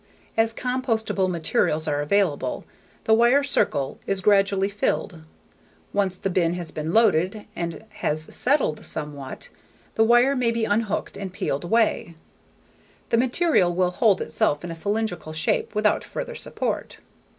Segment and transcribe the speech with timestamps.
[0.35, 2.65] As compostable materials are available,
[3.03, 5.19] the wire circle is gradually filled.
[5.93, 9.49] Once the bin has been loaded and has settled somewhat,
[9.93, 12.15] the wire may be unhooked and peeled away;
[13.11, 16.97] the material will hold itself in a cylindrical shape without further support.